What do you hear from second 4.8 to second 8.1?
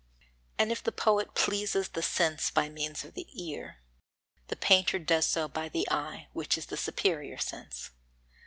does so by the eye, which is the superior sense.